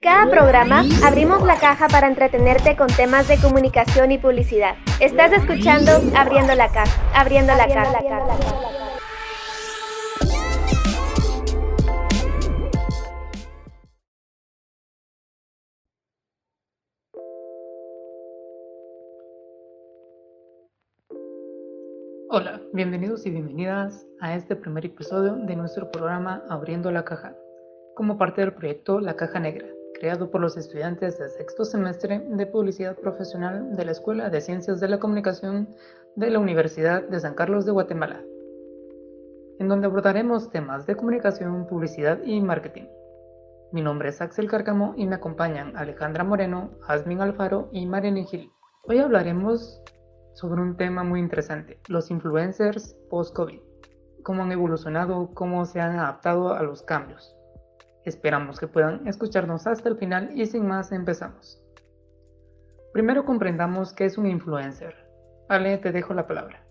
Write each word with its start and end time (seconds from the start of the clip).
Cada 0.00 0.30
programa 0.30 0.84
abrimos 1.04 1.42
la 1.42 1.58
caja 1.58 1.88
para 1.88 2.06
entretenerte 2.06 2.76
con 2.76 2.86
temas 2.86 3.26
de 3.26 3.36
comunicación 3.36 4.12
y 4.12 4.18
publicidad. 4.18 4.76
Estás 5.00 5.32
escuchando 5.32 5.90
Abriendo 6.16 6.54
la 6.54 6.70
caja, 6.70 7.02
abriendo 7.12 7.52
la 7.56 7.66
caja. 7.66 7.92
Hola, 22.30 22.60
bienvenidos 22.72 23.26
y 23.26 23.30
bienvenidas 23.30 24.06
a 24.20 24.36
este 24.36 24.54
primer 24.54 24.86
episodio 24.86 25.34
de 25.34 25.56
nuestro 25.56 25.90
programa 25.90 26.44
Abriendo 26.48 26.92
la 26.92 27.04
caja, 27.04 27.34
como 27.96 28.16
parte 28.16 28.42
del 28.42 28.52
proyecto 28.54 29.00
La 29.00 29.16
Caja 29.16 29.40
Negra 29.40 29.66
creado 29.98 30.30
por 30.30 30.40
los 30.40 30.56
estudiantes 30.56 31.18
del 31.18 31.30
sexto 31.30 31.64
semestre 31.64 32.24
de 32.28 32.46
Publicidad 32.46 32.96
Profesional 32.96 33.74
de 33.76 33.84
la 33.84 33.92
Escuela 33.92 34.30
de 34.30 34.40
Ciencias 34.40 34.80
de 34.80 34.88
la 34.88 34.98
Comunicación 34.98 35.74
de 36.16 36.30
la 36.30 36.38
Universidad 36.38 37.02
de 37.02 37.20
San 37.20 37.34
Carlos 37.34 37.66
de 37.66 37.72
Guatemala, 37.72 38.22
en 39.58 39.68
donde 39.68 39.86
abordaremos 39.86 40.50
temas 40.50 40.86
de 40.86 40.96
comunicación, 40.96 41.66
publicidad 41.66 42.20
y 42.24 42.40
marketing. 42.40 42.86
Mi 43.72 43.82
nombre 43.82 44.10
es 44.10 44.20
Axel 44.20 44.48
Cárcamo 44.48 44.94
y 44.96 45.06
me 45.06 45.16
acompañan 45.16 45.76
Alejandra 45.76 46.24
Moreno, 46.24 46.70
Asmin 46.86 47.20
Alfaro 47.20 47.68
y 47.72 47.86
Mariana 47.86 48.22
Gil. 48.22 48.50
Hoy 48.84 48.98
hablaremos 48.98 49.82
sobre 50.34 50.62
un 50.62 50.76
tema 50.76 51.02
muy 51.02 51.20
interesante, 51.20 51.80
los 51.88 52.10
influencers 52.10 52.96
post-COVID, 53.10 53.60
cómo 54.22 54.44
han 54.44 54.52
evolucionado, 54.52 55.30
cómo 55.34 55.64
se 55.64 55.80
han 55.80 55.98
adaptado 55.98 56.54
a 56.54 56.62
los 56.62 56.82
cambios. 56.82 57.37
Esperamos 58.04 58.58
que 58.58 58.68
puedan 58.68 59.06
escucharnos 59.06 59.66
hasta 59.66 59.88
el 59.88 59.96
final 59.96 60.30
y 60.34 60.46
sin 60.46 60.66
más 60.66 60.92
empezamos. 60.92 61.62
Primero 62.92 63.24
comprendamos 63.24 63.92
qué 63.92 64.06
es 64.06 64.18
un 64.18 64.26
influencer. 64.26 64.94
Ale, 65.48 65.78
te 65.78 65.92
dejo 65.92 66.14
la 66.14 66.26
palabra. 66.26 66.64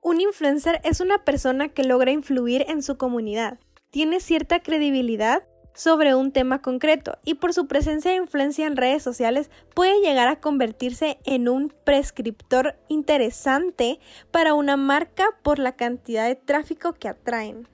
Un 0.00 0.20
influencer 0.20 0.80
es 0.84 1.00
una 1.00 1.18
persona 1.18 1.68
que 1.68 1.84
logra 1.84 2.12
influir 2.12 2.64
en 2.68 2.82
su 2.82 2.96
comunidad, 2.96 3.58
tiene 3.90 4.20
cierta 4.20 4.60
credibilidad 4.60 5.42
sobre 5.74 6.14
un 6.14 6.32
tema 6.32 6.62
concreto 6.62 7.18
y 7.24 7.34
por 7.34 7.52
su 7.52 7.66
presencia 7.66 8.12
e 8.12 8.16
influencia 8.16 8.66
en 8.66 8.76
redes 8.76 9.02
sociales 9.02 9.50
puede 9.74 10.00
llegar 10.00 10.28
a 10.28 10.40
convertirse 10.40 11.18
en 11.24 11.48
un 11.48 11.72
prescriptor 11.84 12.76
interesante 12.88 14.00
para 14.30 14.54
una 14.54 14.76
marca 14.76 15.26
por 15.42 15.58
la 15.58 15.76
cantidad 15.76 16.26
de 16.26 16.34
tráfico 16.34 16.94
que 16.94 17.08
atraen. 17.08 17.68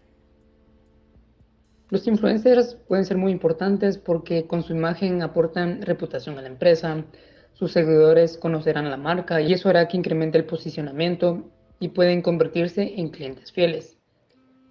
Los 1.92 2.06
influencers 2.06 2.76
pueden 2.88 3.04
ser 3.04 3.18
muy 3.18 3.32
importantes 3.32 3.98
porque 3.98 4.46
con 4.46 4.62
su 4.62 4.72
imagen 4.72 5.20
aportan 5.20 5.82
reputación 5.82 6.38
a 6.38 6.40
la 6.40 6.48
empresa, 6.48 7.04
sus 7.52 7.72
seguidores 7.72 8.38
conocerán 8.38 8.88
la 8.88 8.96
marca 8.96 9.42
y 9.42 9.52
eso 9.52 9.68
hará 9.68 9.86
que 9.88 9.98
incremente 9.98 10.38
el 10.38 10.46
posicionamiento 10.46 11.50
y 11.80 11.88
pueden 11.88 12.22
convertirse 12.22 12.94
en 12.98 13.10
clientes 13.10 13.52
fieles. 13.52 13.98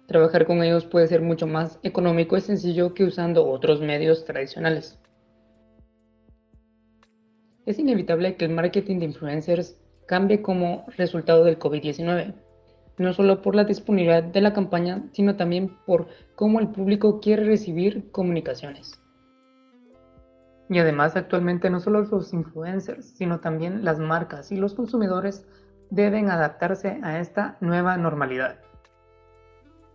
Trabajar 0.08 0.46
con 0.46 0.64
ellos 0.64 0.84
puede 0.84 1.06
ser 1.06 1.22
mucho 1.22 1.46
más 1.46 1.78
económico 1.84 2.36
y 2.36 2.40
sencillo 2.40 2.92
que 2.92 3.04
usando 3.04 3.48
otros 3.48 3.80
medios 3.80 4.24
tradicionales. 4.24 4.98
Es 7.66 7.78
inevitable 7.78 8.34
que 8.34 8.46
el 8.46 8.50
marketing 8.50 8.98
de 8.98 9.04
influencers 9.04 9.80
cambie 10.06 10.42
como 10.42 10.86
resultado 10.96 11.44
del 11.44 11.60
COVID-19 11.60 12.34
no 12.98 13.12
solo 13.12 13.42
por 13.42 13.54
la 13.54 13.64
disponibilidad 13.64 14.22
de 14.22 14.40
la 14.40 14.52
campaña, 14.52 15.02
sino 15.12 15.36
también 15.36 15.76
por 15.86 16.08
cómo 16.34 16.60
el 16.60 16.68
público 16.68 17.20
quiere 17.20 17.44
recibir 17.44 18.10
comunicaciones. 18.10 19.00
Y 20.68 20.78
además 20.78 21.16
actualmente 21.16 21.68
no 21.70 21.80
solo 21.80 22.02
los 22.02 22.32
influencers, 22.32 23.06
sino 23.16 23.40
también 23.40 23.84
las 23.84 23.98
marcas 23.98 24.52
y 24.52 24.56
los 24.56 24.74
consumidores 24.74 25.44
deben 25.90 26.30
adaptarse 26.30 26.98
a 27.02 27.20
esta 27.20 27.58
nueva 27.60 27.96
normalidad. 27.96 28.58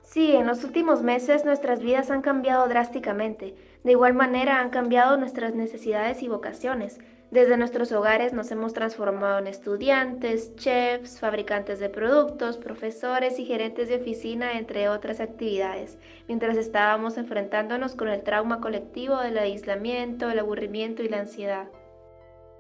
Sí, 0.04 0.36
en 0.36 0.48
los 0.48 0.64
últimos 0.64 1.04
meses 1.04 1.44
nuestras 1.44 1.82
vidas 1.82 2.12
han 2.12 2.22
cambiado 2.22 2.68
drásticamente. 2.68 3.56
De 3.84 3.92
igual 3.92 4.14
manera 4.14 4.60
han 4.62 4.70
cambiado 4.70 5.18
nuestras 5.18 5.54
necesidades 5.54 6.24
y 6.24 6.30
vocaciones. 6.30 7.00
Desde 7.30 7.58
nuestros 7.58 7.92
hogares 7.92 8.32
nos 8.32 8.50
hemos 8.52 8.72
transformado 8.72 9.40
en 9.40 9.48
estudiantes, 9.48 10.56
chefs, 10.56 11.20
fabricantes 11.20 11.78
de 11.80 11.90
productos, 11.90 12.58
profesores 12.58 13.38
y 13.38 13.46
gerentes 13.46 13.90
de 13.90 13.98
oficina, 13.98 14.58
entre 14.58 14.88
otras 14.88 15.20
actividades, 15.20 15.98
mientras 16.30 16.56
estábamos 16.56 17.18
enfrentándonos 17.18 17.96
con 17.96 18.08
el 18.08 18.24
trauma 18.24 18.62
colectivo 18.62 19.18
del 19.18 19.38
aislamiento, 19.38 20.30
el 20.30 20.40
aburrimiento 20.40 21.04
y 21.04 21.10
la 21.10 21.20
ansiedad. 21.20 21.68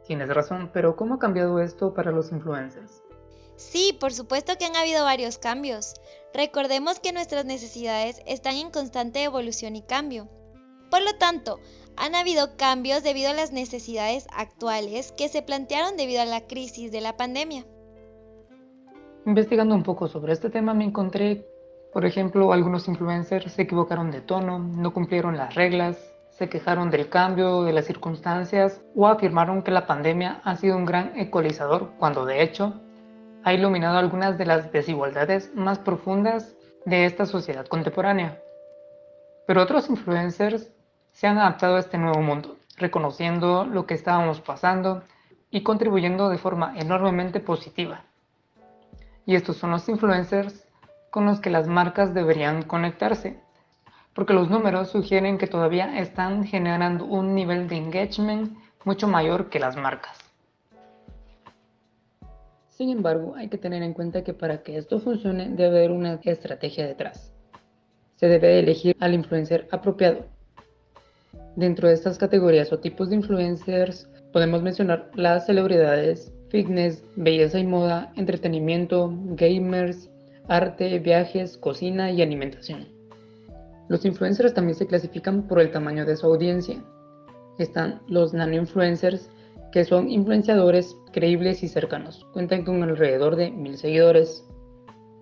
Tienes 0.06 0.27
razón, 0.27 0.69
pero 0.73 0.97
¿cómo 0.97 1.16
ha 1.16 1.19
cambiado 1.19 1.61
esto 1.61 1.94
para 1.94 2.11
los 2.11 2.33
influencers? 2.33 3.03
Sí, 3.56 3.97
por 4.00 4.13
supuesto 4.13 4.57
que 4.57 4.66
han 4.66 4.75
habido 4.75 5.06
varios 5.06 5.38
cambios. 5.38 5.95
Recordemos 6.33 7.00
que 7.00 7.13
nuestras 7.13 7.45
necesidades 7.45 8.22
están 8.25 8.56
en 8.56 8.69
constante 8.69 9.23
evolución 9.23 9.77
y 9.77 9.81
cambio. 9.81 10.27
Por 10.91 11.01
lo 11.01 11.17
tanto, 11.17 11.59
han 11.97 12.16
habido 12.16 12.56
cambios 12.58 13.03
debido 13.03 13.31
a 13.31 13.34
las 13.34 13.52
necesidades 13.52 14.28
actuales 14.35 15.12
que 15.12 15.30
se 15.30 15.41
plantearon 15.41 15.97
debido 15.97 16.22
a 16.22 16.25
la 16.25 16.41
crisis 16.41 16.91
de 16.91 17.02
la 17.02 17.18
pandemia. 17.18 17.66
Investigando 19.25 19.75
un 19.75 19.84
poco 19.84 20.07
sobre 20.07 20.34
este 20.34 20.50
tema 20.50 20.74
me 20.74 20.86
encontré, 20.86 21.46
por 21.91 22.06
ejemplo, 22.06 22.53
algunos 22.53 22.88
influencers 22.88 23.52
se 23.52 23.63
equivocaron 23.63 24.12
de 24.12 24.22
tono, 24.22 24.59
no 24.59 24.94
cumplieron 24.94 25.36
las 25.36 25.56
reglas, 25.56 25.97
se 26.30 26.47
quejaron 26.50 26.91
del 26.91 27.09
cambio, 27.09 27.63
de 27.63 27.74
las 27.74 27.86
circunstancias 27.86 28.81
o 28.96 29.07
afirmaron 29.07 29.63
que 29.63 29.72
la 29.72 29.88
pandemia 29.88 30.40
ha 30.44 30.56
sido 30.56 30.78
un 30.78 30.86
gran 30.86 31.18
ecualizador 31.18 31.91
cuando 31.97 32.25
de 32.25 32.44
hecho 32.44 32.80
ha 33.44 33.53
iluminado 33.53 33.97
algunas 33.97 34.38
de 34.38 34.46
las 34.46 34.72
desigualdades 34.72 35.52
más 35.56 35.80
profundas 35.80 36.56
de 36.86 37.06
esta 37.06 37.25
sociedad 37.25 37.66
contemporánea. 37.66 38.41
Pero 39.47 39.63
otros 39.63 39.90
influencers 39.90 40.72
se 41.17 41.25
han 41.25 41.39
adaptado 41.39 41.78
a 41.78 41.79
este 41.79 41.97
nuevo 41.97 42.22
mundo, 42.22 42.57
reconociendo 42.78 43.66
lo 43.66 43.88
que 43.88 43.95
estábamos 43.95 44.39
pasando 44.39 45.01
y 45.50 45.63
contribuyendo 45.63 46.29
de 46.29 46.38
forma 46.38 46.75
enormemente 46.78 47.39
positiva. 47.39 48.03
Y 49.25 49.33
estos 49.33 49.57
son 49.57 49.72
los 49.72 49.89
influencers 49.89 50.67
con 51.09 51.25
los 51.25 51.39
que 51.39 51.50
las 51.50 51.67
marcas 51.67 52.13
deberían 52.13 52.61
conectarse, 52.61 53.41
porque 54.13 54.35
los 54.35 54.51
números 54.51 54.91
sugieren 54.91 55.39
que 55.39 55.47
todavía 55.47 55.97
están 55.97 56.44
generando 56.44 57.06
un 57.06 57.33
nivel 57.33 57.67
de 57.67 57.77
engagement 57.77 58.56
mucho 58.85 59.07
mayor 59.07 59.50
que 59.50 59.57
las 59.57 59.75
marcas. 59.75 60.19
Sin 62.69 62.91
embargo, 62.91 63.33
hay 63.35 63.50
que 63.50 63.57
tener 63.57 63.81
en 63.81 63.95
cuenta 63.95 64.23
que 64.23 64.35
para 64.35 64.61
que 64.61 64.77
esto 64.77 65.00
funcione 65.00 65.50
debe 65.50 65.79
haber 65.79 65.89
una 65.89 66.19
estrategia 66.23 66.85
detrás. 66.85 67.33
Se 68.17 68.27
debe 68.27 68.59
elegir 68.59 68.95
al 69.00 69.16
influencer 69.16 69.67
apropiado, 69.72 70.37
Dentro 71.57 71.88
de 71.88 71.95
estas 71.95 72.19
categorías 72.19 72.72
o 72.72 72.78
tipos 72.78 73.09
de 73.09 73.16
influencers 73.16 74.07
podemos 74.31 74.62
mencionar 74.62 75.09
las 75.16 75.47
celebridades, 75.47 76.31
fitness, 76.50 77.03
belleza 77.16 77.57
y 77.57 77.66
moda, 77.66 78.13
entretenimiento, 78.16 79.12
gamers, 79.31 80.07
arte, 80.47 81.00
viajes, 81.00 81.57
cocina 81.57 82.12
y 82.12 82.22
alimentación. 82.22 82.88
Los 83.90 84.06
influencers 84.06 84.53
también 84.53 84.75
se 84.75 84.85
clasifican 84.85 85.47
por 85.47 85.59
el 85.59 85.72
tamaño 85.72 86.06
de 86.06 86.16
su 86.16 86.28
audiencia. 86.28 86.79
Están 87.57 88.03
los 88.07 88.35
nano-influencers, 88.35 89.28
que 89.72 89.84
son 89.84 90.12
influenciadores 90.12 90.95
creíbles 91.12 91.63
y 91.63 91.69
cercanos. 91.69 92.24
Cuentan 92.34 92.66
con 92.66 92.84
alrededor 92.84 93.35
de 93.35 93.50
mil 93.50 93.79
seguidores. 93.79 94.45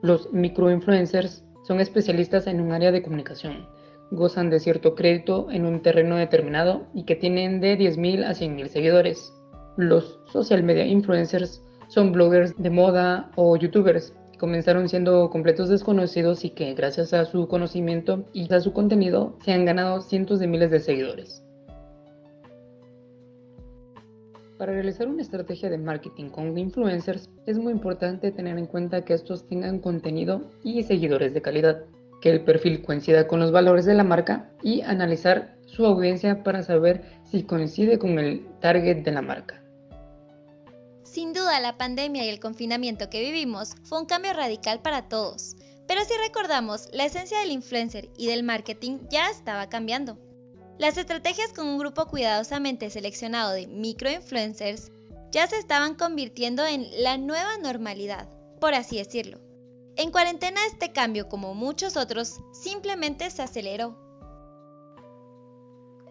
Los 0.01 0.33
micro-influencers 0.33 1.45
son 1.63 1.79
especialistas 1.79 2.45
en 2.47 2.59
un 2.59 2.73
área 2.73 2.91
de 2.91 3.01
comunicación 3.01 3.73
gozan 4.11 4.49
de 4.49 4.59
cierto 4.59 4.95
crédito 4.95 5.47
en 5.51 5.65
un 5.65 5.81
terreno 5.81 6.17
determinado 6.17 6.87
y 6.93 7.03
que 7.03 7.15
tienen 7.15 7.59
de 7.59 7.77
10.000 7.77 8.25
a 8.25 8.31
100.000 8.31 8.67
seguidores. 8.67 9.33
Los 9.77 10.19
social 10.31 10.63
media 10.63 10.85
influencers 10.85 11.61
son 11.87 12.11
bloggers 12.11 12.55
de 12.57 12.69
moda 12.69 13.31
o 13.35 13.55
youtubers 13.57 14.13
que 14.31 14.37
comenzaron 14.37 14.89
siendo 14.89 15.29
completos 15.29 15.69
desconocidos 15.69 16.45
y 16.45 16.51
que 16.51 16.73
gracias 16.73 17.13
a 17.13 17.25
su 17.25 17.47
conocimiento 17.47 18.25
y 18.33 18.51
a 18.53 18.59
su 18.59 18.73
contenido 18.73 19.37
se 19.43 19.53
han 19.53 19.65
ganado 19.65 20.01
cientos 20.01 20.39
de 20.39 20.47
miles 20.47 20.71
de 20.71 20.79
seguidores. 20.79 21.41
Para 24.57 24.71
realizar 24.71 25.09
una 25.09 25.21
estrategia 25.21 25.69
de 25.69 25.77
marketing 25.77 26.29
con 26.29 26.57
influencers 26.57 27.29
es 27.45 27.57
muy 27.57 27.73
importante 27.73 28.31
tener 28.31 28.57
en 28.57 28.67
cuenta 28.67 29.03
que 29.03 29.13
estos 29.13 29.45
tengan 29.47 29.79
contenido 29.79 30.49
y 30.63 30.81
seguidores 30.83 31.33
de 31.33 31.41
calidad 31.41 31.83
que 32.25 32.31
el 32.31 32.41
perfil 32.41 32.81
coincida 32.81 33.27
con 33.27 33.39
los 33.39 33.51
valores 33.51 33.85
de 33.85 33.93
la 33.93 34.03
marca 34.03 34.49
y 34.63 34.81
analizar 34.81 35.55
su 35.67 35.85
audiencia 35.85 36.41
para 36.41 36.63
saber 36.63 37.03
si 37.23 37.43
coincide 37.43 37.99
con 37.99 38.17
el 38.17 38.47
target 38.61 39.03
de 39.03 39.11
la 39.11 39.21
marca. 39.21 39.61
Sin 41.03 41.33
duda, 41.33 41.59
la 41.59 41.77
pandemia 41.77 42.25
y 42.25 42.29
el 42.29 42.39
confinamiento 42.39 43.11
que 43.11 43.21
vivimos 43.21 43.75
fue 43.83 43.99
un 43.99 44.07
cambio 44.07 44.33
radical 44.33 44.81
para 44.81 45.07
todos. 45.07 45.55
Pero 45.87 46.01
si 46.03 46.15
recordamos, 46.17 46.89
la 46.93 47.05
esencia 47.05 47.37
del 47.41 47.51
influencer 47.51 48.09
y 48.17 48.25
del 48.25 48.41
marketing 48.41 49.01
ya 49.11 49.29
estaba 49.29 49.69
cambiando. 49.69 50.17
Las 50.79 50.97
estrategias 50.97 51.53
con 51.53 51.67
un 51.67 51.77
grupo 51.77 52.07
cuidadosamente 52.07 52.89
seleccionado 52.89 53.51
de 53.51 53.67
microinfluencers 53.67 54.91
ya 55.29 55.45
se 55.45 55.59
estaban 55.59 55.93
convirtiendo 55.93 56.65
en 56.65 56.87
la 57.03 57.19
nueva 57.19 57.59
normalidad, 57.61 58.27
por 58.59 58.73
así 58.73 58.97
decirlo. 58.97 59.45
En 59.97 60.11
cuarentena 60.11 60.59
este 60.67 60.91
cambio, 60.91 61.29
como 61.29 61.53
muchos 61.53 61.95
otros, 61.95 62.41
simplemente 62.51 63.29
se 63.29 63.41
aceleró. 63.41 63.95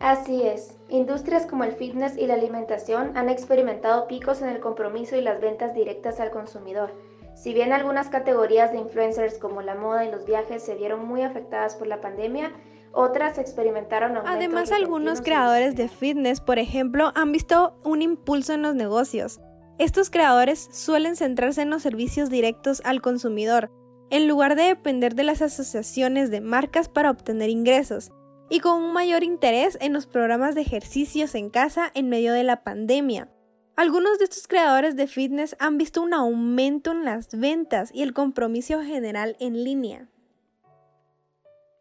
Así 0.00 0.42
es, 0.42 0.76
industrias 0.88 1.46
como 1.46 1.64
el 1.64 1.72
fitness 1.72 2.16
y 2.16 2.26
la 2.26 2.34
alimentación 2.34 3.16
han 3.16 3.28
experimentado 3.28 4.06
picos 4.06 4.42
en 4.42 4.48
el 4.48 4.60
compromiso 4.60 5.16
y 5.16 5.20
las 5.20 5.40
ventas 5.40 5.74
directas 5.74 6.18
al 6.20 6.30
consumidor. 6.30 6.92
Si 7.34 7.52
bien 7.52 7.72
algunas 7.72 8.08
categorías 8.08 8.72
de 8.72 8.78
influencers 8.78 9.38
como 9.38 9.60
la 9.60 9.74
moda 9.74 10.04
y 10.04 10.10
los 10.10 10.24
viajes 10.24 10.62
se 10.62 10.74
vieron 10.76 11.06
muy 11.06 11.22
afectadas 11.22 11.74
por 11.74 11.86
la 11.86 12.00
pandemia, 12.00 12.52
otras 12.92 13.38
experimentaron 13.38 14.16
Además, 14.24 14.70
algunos 14.72 15.20
creadores 15.20 15.74
de 15.74 15.88
fitness, 15.88 16.40
por 16.40 16.58
ejemplo, 16.58 17.12
han 17.14 17.32
visto 17.32 17.76
un 17.82 18.02
impulso 18.02 18.54
en 18.54 18.62
los 18.62 18.74
negocios. 18.74 19.40
Estos 19.78 20.08
creadores 20.08 20.68
suelen 20.72 21.16
centrarse 21.16 21.62
en 21.62 21.70
los 21.70 21.82
servicios 21.82 22.30
directos 22.30 22.80
al 22.84 23.02
consumidor, 23.02 23.70
en 24.10 24.28
lugar 24.28 24.54
de 24.54 24.64
depender 24.64 25.16
de 25.16 25.24
las 25.24 25.42
asociaciones 25.42 26.30
de 26.30 26.40
marcas 26.40 26.88
para 26.88 27.10
obtener 27.10 27.50
ingresos, 27.50 28.12
y 28.48 28.60
con 28.60 28.80
un 28.80 28.92
mayor 28.92 29.24
interés 29.24 29.76
en 29.80 29.92
los 29.92 30.06
programas 30.06 30.54
de 30.54 30.60
ejercicios 30.60 31.34
en 31.34 31.50
casa 31.50 31.90
en 31.94 32.08
medio 32.08 32.32
de 32.32 32.44
la 32.44 32.62
pandemia. 32.62 33.28
Algunos 33.74 34.18
de 34.18 34.24
estos 34.24 34.46
creadores 34.46 34.94
de 34.94 35.08
fitness 35.08 35.56
han 35.58 35.78
visto 35.78 36.02
un 36.02 36.14
aumento 36.14 36.92
en 36.92 37.04
las 37.04 37.36
ventas 37.36 37.90
y 37.92 38.02
el 38.02 38.12
compromiso 38.12 38.80
general 38.80 39.36
en 39.40 39.64
línea. 39.64 40.08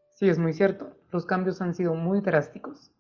Sí, 0.10 0.28
es 0.28 0.40
muy 0.40 0.54
cierto. 0.54 0.98
Los 1.12 1.28
cambios 1.28 1.62
han 1.62 1.75
sido 1.75 1.94
muy 1.94 2.22
drásticos. 2.22 2.93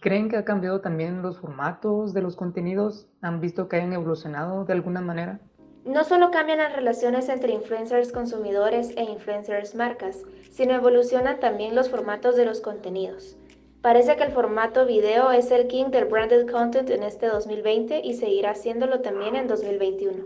¿Creen 0.00 0.30
que 0.30 0.38
ha 0.38 0.46
cambiado 0.46 0.80
también 0.80 1.20
los 1.20 1.38
formatos 1.38 2.14
de 2.14 2.22
los 2.22 2.34
contenidos? 2.34 3.06
¿Han 3.20 3.40
visto 3.40 3.68
que 3.68 3.76
hayan 3.76 3.92
evolucionado 3.92 4.64
de 4.64 4.72
alguna 4.72 5.02
manera? 5.02 5.40
No 5.84 6.04
solo 6.04 6.30
cambian 6.30 6.56
las 6.56 6.74
relaciones 6.74 7.28
entre 7.28 7.52
influencers 7.52 8.10
consumidores 8.10 8.94
e 8.96 9.02
influencers 9.02 9.74
marcas, 9.74 10.22
sino 10.50 10.72
evolucionan 10.72 11.38
también 11.38 11.74
los 11.74 11.90
formatos 11.90 12.34
de 12.36 12.46
los 12.46 12.62
contenidos. 12.62 13.36
Parece 13.82 14.16
que 14.16 14.24
el 14.24 14.32
formato 14.32 14.86
video 14.86 15.32
es 15.32 15.50
el 15.50 15.66
king 15.68 15.86
del 15.90 16.06
branded 16.06 16.50
content 16.50 16.88
en 16.88 17.02
este 17.02 17.26
2020 17.26 18.00
y 18.02 18.14
seguirá 18.14 18.52
haciéndolo 18.52 19.02
también 19.02 19.36
en 19.36 19.48
2021. 19.48 20.24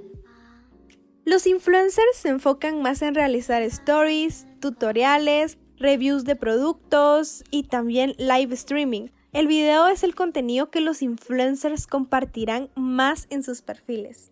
Los 1.25 1.49
influencers 1.49 2.17
se 2.17 2.29
enfocan 2.29 2.81
más 2.81 3.03
en 3.03 3.17
realizar 3.17 3.63
stories, 3.63 4.47
tutoriales, 4.61 5.59
reviews 5.79 6.25
de 6.25 6.37
productos 6.37 7.43
y 7.51 7.65
también 7.65 8.15
live 8.19 8.55
streaming, 8.55 9.09
el 9.35 9.49
video 9.49 9.89
es 9.89 10.05
el 10.05 10.15
contenido 10.15 10.71
que 10.71 10.81
los 10.81 11.03
influencers 11.03 11.89
compartirán 11.89 12.71
más 12.77 13.27
en 13.31 13.43
sus 13.43 13.63
perfiles. 13.63 14.31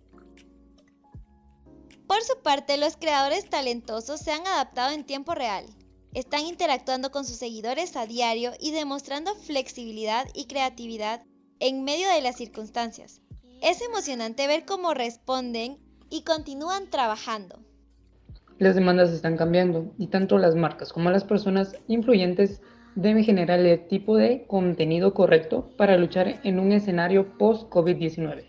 Por 2.06 2.22
su 2.22 2.40
parte, 2.40 2.76
los 2.76 2.96
creadores 2.96 3.50
talentosos 3.50 4.20
se 4.20 4.30
han 4.30 4.46
adaptado 4.46 4.92
en 4.92 5.04
tiempo 5.04 5.34
real. 5.34 5.66
Están 6.14 6.42
interactuando 6.42 7.10
con 7.10 7.24
sus 7.24 7.36
seguidores 7.36 7.96
a 7.96 8.06
diario 8.06 8.52
y 8.60 8.70
demostrando 8.70 9.34
flexibilidad 9.34 10.28
y 10.34 10.46
creatividad 10.46 11.24
en 11.58 11.82
medio 11.82 12.08
de 12.08 12.22
las 12.22 12.36
circunstancias. 12.36 13.20
Es 13.60 13.82
emocionante 13.82 14.46
ver 14.46 14.64
cómo 14.64 14.94
responden 14.94 15.78
y 16.10 16.22
continúan 16.22 16.90
trabajando. 16.90 17.58
Las 18.58 18.76
demandas 18.76 19.10
están 19.10 19.36
cambiando 19.36 19.92
y 19.98 20.06
tanto 20.06 20.38
las 20.38 20.54
marcas 20.54 20.92
como 20.92 21.10
las 21.10 21.24
personas 21.24 21.74
influyentes 21.88 22.60
debe 22.94 23.22
generar 23.22 23.60
el 23.60 23.86
tipo 23.86 24.16
de 24.16 24.44
contenido 24.46 25.14
correcto 25.14 25.70
para 25.76 25.96
luchar 25.96 26.40
en 26.44 26.58
un 26.58 26.72
escenario 26.72 27.38
post-COVID-19. 27.38 28.44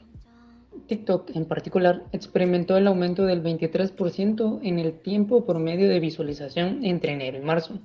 TikTok 0.87 1.35
en 1.35 1.45
particular 1.45 2.03
experimentó 2.11 2.75
el 2.75 2.87
aumento 2.87 3.25
del 3.25 3.41
23% 3.41 4.59
en 4.63 4.79
el 4.79 4.99
tiempo 4.99 5.45
promedio 5.45 5.87
de 5.87 5.99
visualización 5.99 6.83
entre 6.83 7.13
enero 7.13 7.37
y 7.37 7.41
marzo, 7.41 7.79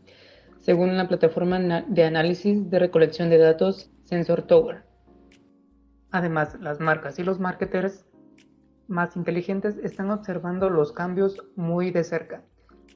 según 0.58 0.96
la 0.96 1.06
plataforma 1.06 1.84
de 1.86 2.04
análisis 2.04 2.68
de 2.68 2.78
recolección 2.78 3.30
de 3.30 3.38
datos 3.38 3.90
Sensor 4.04 4.42
Tower. 4.42 4.82
Además, 6.10 6.56
las 6.60 6.80
marcas 6.80 7.18
y 7.18 7.22
los 7.22 7.38
marketers 7.38 8.04
más 8.88 9.14
inteligentes 9.16 9.76
están 9.78 10.10
observando 10.10 10.70
los 10.70 10.92
cambios 10.92 11.36
muy 11.54 11.90
de 11.90 12.02
cerca 12.02 12.42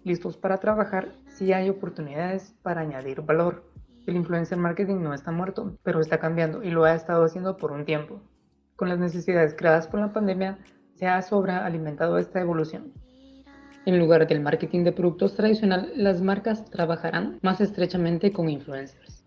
listos 0.04 0.36
para 0.36 0.58
trabajar 0.58 1.12
si 1.26 1.52
hay 1.52 1.70
oportunidades 1.70 2.54
para 2.62 2.80
añadir 2.80 3.22
valor. 3.22 3.64
El 4.06 4.16
influencer 4.16 4.58
marketing 4.58 5.02
no 5.02 5.14
está 5.14 5.30
muerto, 5.30 5.76
pero 5.82 6.00
está 6.00 6.18
cambiando 6.18 6.62
y 6.62 6.70
lo 6.70 6.84
ha 6.84 6.94
estado 6.94 7.24
haciendo 7.24 7.56
por 7.56 7.72
un 7.72 7.84
tiempo. 7.84 8.20
Con 8.76 8.88
las 8.88 8.98
necesidades 8.98 9.54
creadas 9.54 9.86
por 9.86 10.00
la 10.00 10.12
pandemia, 10.12 10.58
se 10.94 11.06
ha 11.06 11.22
sobrealimentado 11.22 12.18
esta 12.18 12.40
evolución. 12.40 12.92
En 13.86 13.98
lugar 13.98 14.26
del 14.26 14.40
marketing 14.40 14.84
de 14.84 14.92
productos 14.92 15.34
tradicional, 15.34 15.92
las 15.96 16.20
marcas 16.20 16.64
trabajarán 16.66 17.38
más 17.42 17.60
estrechamente 17.60 18.32
con 18.32 18.48
influencers 18.48 19.22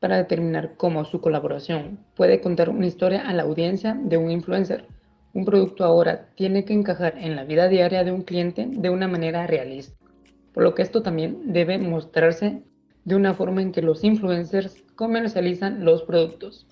para 0.00 0.16
determinar 0.16 0.76
cómo 0.76 1.04
su 1.04 1.20
colaboración 1.20 2.00
puede 2.16 2.40
contar 2.40 2.70
una 2.70 2.86
historia 2.86 3.28
a 3.28 3.34
la 3.34 3.42
audiencia 3.42 3.94
de 4.02 4.16
un 4.16 4.30
influencer 4.30 4.86
un 5.32 5.44
producto 5.44 5.84
ahora 5.84 6.28
tiene 6.34 6.64
que 6.64 6.72
encajar 6.72 7.14
en 7.18 7.36
la 7.36 7.44
vida 7.44 7.68
diaria 7.68 8.04
de 8.04 8.12
un 8.12 8.22
cliente 8.22 8.66
de 8.70 8.90
una 8.90 9.08
manera 9.08 9.46
realista, 9.46 9.96
por 10.52 10.64
lo 10.64 10.74
que 10.74 10.82
esto 10.82 11.02
también 11.02 11.52
debe 11.52 11.78
mostrarse 11.78 12.62
de 13.04 13.14
una 13.14 13.34
forma 13.34 13.62
en 13.62 13.72
que 13.72 13.82
los 13.82 14.04
influencers 14.04 14.82
comercializan 14.96 15.84
los 15.84 16.02
productos. 16.02 16.66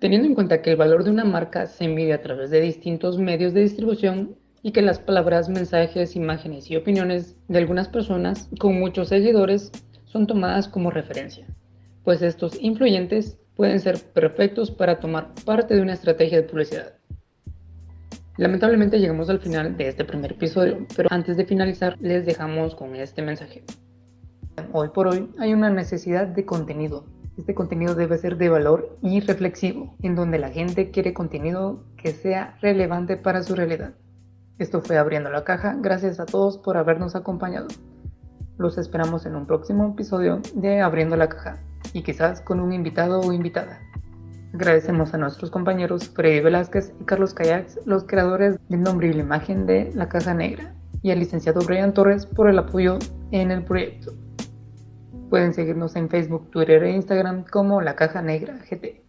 Teniendo 0.00 0.28
en 0.28 0.34
cuenta 0.34 0.60
que 0.60 0.70
el 0.70 0.76
valor 0.76 1.04
de 1.04 1.10
una 1.10 1.24
marca 1.24 1.66
se 1.66 1.88
mide 1.88 2.12
a 2.12 2.22
través 2.22 2.50
de 2.50 2.60
distintos 2.60 3.18
medios 3.18 3.54
de 3.54 3.62
distribución 3.62 4.36
y 4.62 4.72
que 4.72 4.82
las 4.82 4.98
palabras, 4.98 5.48
mensajes, 5.48 6.16
imágenes 6.16 6.70
y 6.70 6.76
opiniones 6.76 7.36
de 7.48 7.58
algunas 7.58 7.88
personas 7.88 8.48
con 8.58 8.78
muchos 8.78 9.08
seguidores 9.08 9.70
son 10.04 10.26
tomadas 10.26 10.68
como 10.68 10.90
referencia, 10.90 11.46
pues 12.02 12.22
estos 12.22 12.60
influyentes 12.60 13.38
pueden 13.56 13.78
ser 13.78 13.98
perfectos 14.12 14.70
para 14.70 14.98
tomar 15.00 15.32
parte 15.44 15.74
de 15.74 15.82
una 15.82 15.92
estrategia 15.92 16.38
de 16.38 16.48
publicidad. 16.48 16.93
Lamentablemente 18.36 18.98
llegamos 18.98 19.30
al 19.30 19.38
final 19.38 19.76
de 19.76 19.86
este 19.86 20.04
primer 20.04 20.32
episodio, 20.32 20.84
pero 20.96 21.08
antes 21.12 21.36
de 21.36 21.44
finalizar 21.44 21.96
les 22.00 22.26
dejamos 22.26 22.74
con 22.74 22.96
este 22.96 23.22
mensaje. 23.22 23.62
Hoy 24.72 24.88
por 24.88 25.06
hoy 25.06 25.30
hay 25.38 25.52
una 25.52 25.70
necesidad 25.70 26.26
de 26.26 26.44
contenido. 26.44 27.06
Este 27.38 27.54
contenido 27.54 27.94
debe 27.94 28.18
ser 28.18 28.36
de 28.36 28.48
valor 28.48 28.98
y 29.02 29.20
reflexivo, 29.20 29.94
en 30.02 30.16
donde 30.16 30.40
la 30.40 30.48
gente 30.48 30.90
quiere 30.90 31.14
contenido 31.14 31.84
que 31.96 32.10
sea 32.10 32.58
relevante 32.60 33.16
para 33.16 33.44
su 33.44 33.54
realidad. 33.54 33.94
Esto 34.58 34.80
fue 34.80 34.98
Abriendo 34.98 35.30
la 35.30 35.44
Caja, 35.44 35.76
gracias 35.80 36.18
a 36.18 36.26
todos 36.26 36.58
por 36.58 36.76
habernos 36.76 37.14
acompañado. 37.14 37.68
Los 38.58 38.78
esperamos 38.78 39.26
en 39.26 39.36
un 39.36 39.46
próximo 39.46 39.92
episodio 39.92 40.40
de 40.56 40.80
Abriendo 40.80 41.16
la 41.16 41.28
Caja 41.28 41.60
y 41.92 42.02
quizás 42.02 42.40
con 42.40 42.58
un 42.58 42.72
invitado 42.72 43.20
o 43.20 43.32
invitada. 43.32 43.78
Agradecemos 44.54 45.12
a 45.12 45.18
nuestros 45.18 45.50
compañeros 45.50 46.10
Freddy 46.10 46.38
Velázquez 46.38 46.94
y 47.00 47.04
Carlos 47.04 47.34
Cayax, 47.34 47.80
los 47.86 48.04
creadores 48.04 48.56
del 48.68 48.82
nombre 48.82 49.08
y 49.08 49.12
la 49.12 49.22
imagen 49.22 49.66
de 49.66 49.90
La 49.94 50.08
Caja 50.08 50.32
Negra, 50.32 50.72
y 51.02 51.10
al 51.10 51.18
licenciado 51.18 51.60
Brian 51.66 51.92
Torres 51.92 52.24
por 52.24 52.48
el 52.48 52.60
apoyo 52.60 53.00
en 53.32 53.50
el 53.50 53.64
proyecto. 53.64 54.12
Pueden 55.28 55.54
seguirnos 55.54 55.96
en 55.96 56.08
Facebook, 56.08 56.50
Twitter 56.50 56.84
e 56.84 56.92
Instagram 56.92 57.44
como 57.50 57.80
La 57.80 57.96
Caja 57.96 58.22
Negra 58.22 58.56
GT. 58.70 59.02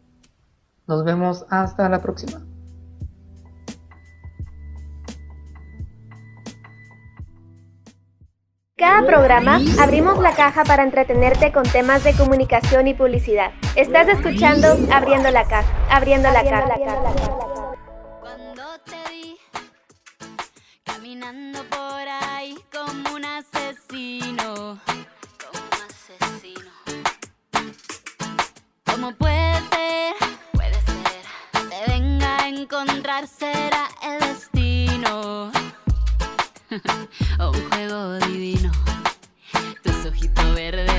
Nos 0.88 1.06
vemos 1.06 1.46
hasta 1.52 1.90
la 1.90 2.02
próxima. 2.02 2.42
Cada 8.86 9.04
programa 9.04 9.60
abrimos 9.80 10.20
la 10.20 10.36
caja 10.36 10.64
para 10.64 10.84
entretenerte 10.84 11.52
con 11.52 11.64
temas 11.64 12.04
de 12.04 12.14
comunicación 12.14 12.88
y 12.88 12.94
publicidad. 12.94 13.52
Estás 13.76 14.08
escuchando 14.10 14.78
Abriendo 14.94 15.32
la 15.32 15.44
caja, 15.48 15.68
abriendo 15.90 16.30
la 16.30 16.44
caja. 16.44 16.76
Cuando 18.20 18.64
te 18.86 19.10
vi 19.10 19.38
caminando 20.84 21.64
por 21.64 22.08
ahí 22.28 22.60
como 22.72 23.16
un 23.16 23.26
asesino, 23.26 24.54
como 24.54 25.64
un 25.66 25.82
asesino. 25.90 26.70
¿Cómo 28.86 29.16
puede 29.16 29.62
ser? 29.72 30.14
Puede 30.54 30.74
ser. 30.74 31.70
Te 31.72 31.92
venga 31.92 32.38
a 32.38 32.50
encontrar 32.50 33.28
será 33.28 33.88
el 34.04 34.20
destino. 34.20 35.52
un 37.52 37.70
juego 37.70 38.20
divino. 38.28 38.72
Tus 39.84 40.06
ojitos 40.06 40.56
verdes 40.56 40.95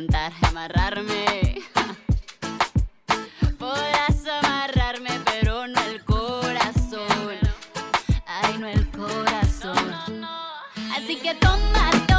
encantar 0.00 0.32
amarrarme. 0.48 1.62
Podrás 3.58 4.26
amarrarme, 4.26 5.10
pero 5.24 5.66
no 5.66 5.80
el 5.82 6.02
corazón. 6.04 7.38
Ay, 8.26 8.56
no 8.58 8.66
el 8.66 8.90
corazón. 8.90 10.24
Así 10.96 11.16
que 11.16 11.34
toma, 11.34 11.90
toma, 12.06 12.09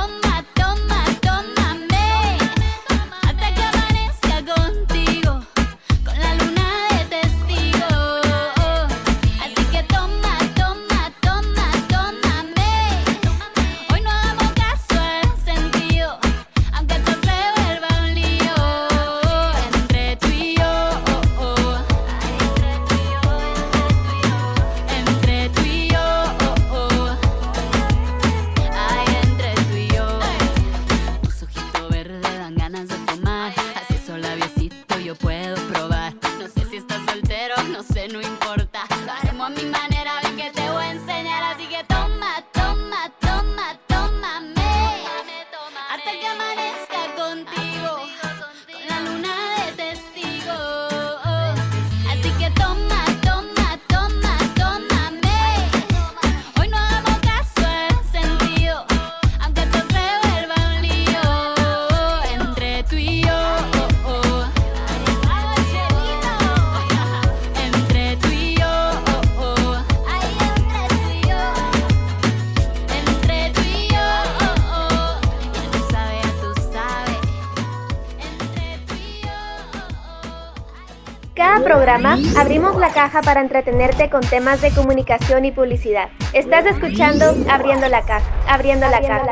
programa 81.92 82.18
abrimos 82.40 82.78
la 82.78 82.90
caja 82.90 83.22
para 83.22 83.42
entretenerte 83.42 84.10
con 84.10 84.22
temas 84.22 84.62
de 84.62 84.72
comunicación 84.72 85.44
y 85.44 85.52
publicidad. 85.52 86.10
Estás 86.32 86.66
escuchando 86.66 87.36
Abriendo 87.50 87.88
la 87.90 88.02
caja, 88.04 88.26
abriendo 88.48 88.88
la 88.88 89.02
caja. 89.02 89.24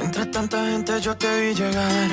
Entre 0.00 0.26
tanta 0.26 0.66
gente 0.66 1.00
yo 1.00 1.16
te 1.16 1.40
vi 1.40 1.54
llegar. 1.54 2.10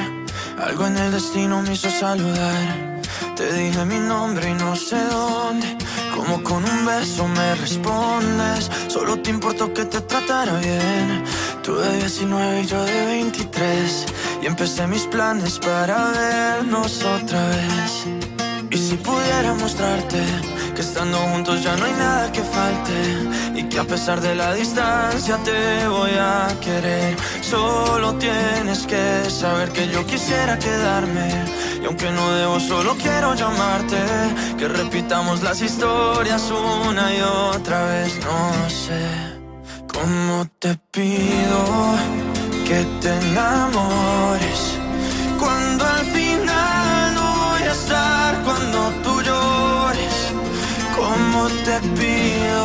Algo 0.65 0.87
en 0.87 0.97
el 0.97 1.11
destino 1.11 1.61
me 1.61 1.73
hizo 1.73 1.89
saludar. 1.89 3.01
Te 3.35 3.51
dije 3.51 3.83
mi 3.85 3.99
nombre 3.99 4.49
y 4.49 4.53
no 4.53 4.75
sé 4.75 4.97
dónde. 5.11 5.77
Como 6.15 6.41
con 6.43 6.63
un 6.63 6.85
beso 6.85 7.27
me 7.27 7.55
respondes. 7.55 8.69
Solo 8.87 9.17
te 9.19 9.31
importó 9.31 9.73
que 9.73 9.83
te 9.85 9.99
tratara 10.01 10.53
bien. 10.59 11.23
Tú 11.63 11.75
de 11.77 11.97
19 11.97 12.61
y 12.61 12.65
yo 12.65 12.83
de 12.83 13.05
23. 13.05 14.05
Y 14.41 14.47
empecé 14.47 14.85
mis 14.85 15.03
planes 15.07 15.59
para 15.59 16.11
vernos 16.11 17.01
otra 17.05 17.47
vez. 17.47 18.05
Y 18.69 18.77
si 18.77 18.95
pudiera 18.97 19.53
mostrarte 19.53 20.21
que 20.75 20.81
estando 20.81 21.17
juntos 21.19 21.63
ya 21.63 21.77
no 21.77 21.85
hay 21.85 21.93
nada 21.93 22.31
que 22.33 22.41
falte 22.41 23.55
y 23.55 23.63
que 23.69 23.79
a 23.79 23.85
pesar 23.85 24.19
de 24.19 24.35
la 24.35 24.53
distancia 24.53 25.37
te 25.45 25.87
voy 25.87 26.11
a 26.19 26.47
querer. 26.59 27.15
Solo 27.39 28.15
tienes 28.15 28.85
que 28.85 29.29
saber 29.29 29.71
que 29.71 29.87
yo 29.87 30.05
quisiera 30.05 30.59
quedarme 30.59 31.29
y 31.81 31.85
aunque 31.85 32.11
no 32.11 32.33
debo 32.33 32.59
solo 32.59 32.97
quiero 32.97 33.35
llamarte 33.35 34.01
que 34.57 34.67
repitamos 34.67 35.41
las 35.41 35.61
historias 35.61 36.51
una 36.51 37.15
y 37.15 37.21
otra 37.21 37.85
vez. 37.85 38.19
No 38.25 38.69
sé 38.69 39.42
cómo 39.93 40.45
te 40.59 40.75
pido 40.91 41.61
que 42.67 42.83
te 43.01 43.11
enamores 43.29 44.59
cuando 45.39 45.85
al 45.85 46.05
final 46.05 47.15
no 47.15 47.27
voy 47.45 47.63
a 47.63 47.71
estar 47.71 48.43
cuando 48.43 48.79
tú 49.03 49.21
llores. 49.21 50.15
Como 50.95 51.47
te 51.65 51.77
pido 51.99 52.63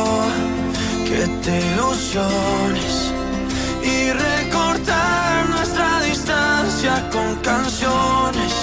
que 1.07 1.21
te 1.43 1.53
ilusiones 1.71 3.11
y 3.83 4.11
recortar 4.11 5.49
nuestra 5.49 6.01
distancia 6.01 7.09
con 7.11 7.35
canciones. 7.37 8.53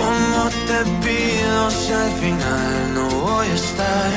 Como 0.00 0.40
te 0.68 0.78
pido 1.04 1.70
si 1.70 1.92
al 1.92 2.12
final 2.22 2.94
no 2.94 3.04
voy 3.26 3.46
a 3.46 3.54
estar 3.54 4.10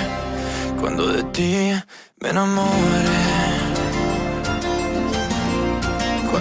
cuando 0.80 1.08
de 1.08 1.24
ti 1.36 1.72
me 2.20 2.30
enamore. 2.30 3.55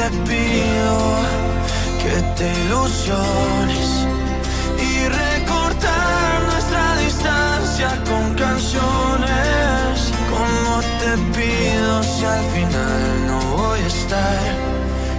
te 0.00 0.08
pido 0.30 0.96
que 2.02 2.16
te 2.36 2.46
ilusiones 2.64 3.88
Y 4.88 4.90
recortar 5.08 6.42
nuestra 6.50 6.84
distancia 7.04 7.88
con 8.08 8.34
canciones. 8.34 9.94
Como 10.34 10.72
te 11.00 11.12
pido 11.36 12.02
si 12.02 12.24
al 12.24 12.44
final 12.54 13.02
no 13.28 13.38
voy 13.56 13.80
a 13.80 13.86
estar 13.86 14.38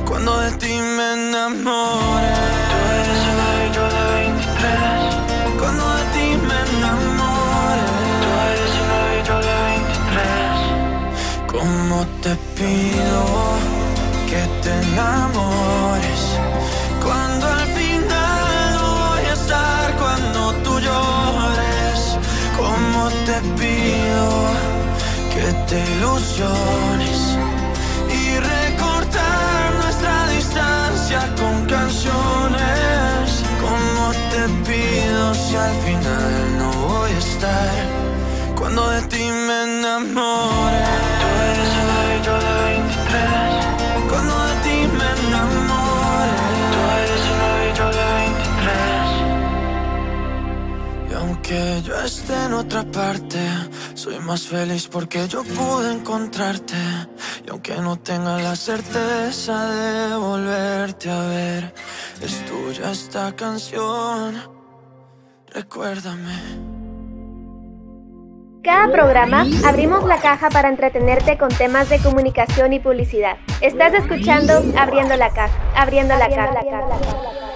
Cuando 0.07 0.39
de 0.39 0.51
ti 0.53 0.73
me 0.97 1.07
enamore 1.13 2.33
Tú 2.71 2.77
eres 2.97 3.21
y 3.27 3.69
yo 3.75 3.83
de 3.95 4.03
23 4.23 5.59
Cuando 5.59 5.83
de 5.97 6.03
ti 6.15 6.27
me 6.49 6.59
enamore 6.69 7.87
Tú 8.23 8.29
eres 8.49 8.73
de 9.47 9.55
23 9.73 11.53
Como 11.53 11.95
te 12.23 12.31
pido 12.55 13.60
te 14.61 14.71
enamores 14.87 16.21
Cuando 17.03 17.47
al 17.47 17.67
final 17.79 18.73
no 18.77 18.87
voy 19.07 19.25
a 19.29 19.33
estar 19.33 19.95
Cuando 19.97 20.53
tú 20.63 20.79
llores 20.79 21.99
Como 22.57 23.09
te 23.27 23.37
pido 23.59 24.71
que 25.33 25.53
te 25.67 25.79
ilusiones 25.93 27.37
y 28.09 28.37
recortar 28.37 29.73
nuestra 29.81 30.27
distancia 30.27 31.19
con 31.37 31.65
canciones. 31.65 33.43
Como 33.61 34.11
te 34.31 34.41
al 35.57 35.75
final 35.85 36.57
no 36.57 36.71
voy 36.87 37.11
a 37.11 37.17
estar 37.17 38.01
cuando 38.55 38.89
de 38.89 39.01
ti 39.03 39.29
me 39.47 39.63
enamore. 39.63 41.10
23. 51.51 51.51
Y 51.51 51.55
aunque 51.55 51.81
yo 51.87 52.01
esté 52.01 52.33
en 52.45 52.53
otra 52.53 52.83
parte, 52.83 53.39
soy 53.93 54.19
más 54.19 54.47
feliz 54.47 54.87
porque 54.87 55.27
yo 55.27 55.43
pude 55.43 55.91
encontrarte. 55.91 56.75
Y 57.45 57.49
aunque 57.49 57.75
no 57.75 57.97
tenga 57.97 58.37
la 58.37 58.55
certeza 58.55 59.69
de 59.69 60.15
volverte 60.15 61.09
a 61.09 61.27
ver, 61.27 61.73
es 62.21 62.45
tuya 62.45 62.91
esta 62.91 63.35
canción. 63.35 64.35
Recuérdame. 65.53 66.71
Cada 68.63 68.91
programa 68.91 69.45
abrimos 69.65 70.03
la 70.05 70.17
caja 70.21 70.49
para 70.49 70.69
entretenerte 70.69 71.37
con 71.37 71.49
temas 71.49 71.89
de 71.89 71.99
comunicación 71.99 72.73
y 72.73 72.79
publicidad. 72.79 73.37
Estás 73.59 73.93
escuchando 73.95 74.63
Abriendo 74.77 75.17
la 75.17 75.29
caja, 75.31 75.53
abriendo 75.75 76.15
la 76.15 76.29
caja. 76.29 77.50